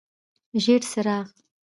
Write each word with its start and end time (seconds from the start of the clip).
ژیړ 0.63 0.81
څراغ: 0.91 1.25